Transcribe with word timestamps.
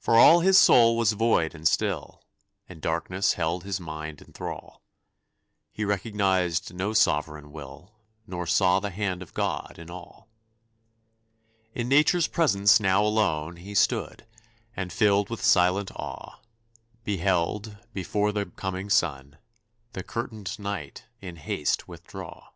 For 0.00 0.16
all 0.16 0.40
his 0.40 0.58
soul 0.58 0.96
was 0.96 1.12
void 1.12 1.54
and 1.54 1.68
still, 1.68 2.24
And 2.68 2.82
darkness 2.82 3.34
held 3.34 3.62
his 3.62 3.78
mind 3.78 4.20
in 4.20 4.32
thrall; 4.32 4.82
He 5.70 5.84
recognized 5.84 6.74
no 6.74 6.92
Sovereign 6.92 7.52
Will, 7.52 7.94
Nor 8.26 8.48
saw 8.48 8.80
the 8.80 8.90
hand 8.90 9.22
of 9.22 9.34
God 9.34 9.76
in 9.78 9.88
all. 9.88 10.28
In 11.74 11.88
Nature's 11.88 12.26
presence 12.26 12.80
now 12.80 13.04
alone 13.04 13.58
He 13.58 13.76
stood, 13.76 14.26
and 14.74 14.92
filled 14.92 15.30
with 15.30 15.44
silent 15.44 15.92
awe, 15.92 16.40
Beheld, 17.04 17.78
before 17.94 18.32
the 18.32 18.46
coming 18.46 18.90
sun, 18.90 19.38
The 19.92 20.02
curtained 20.02 20.58
Night 20.58 21.04
in 21.20 21.36
haste 21.36 21.86
withdraw. 21.86 22.48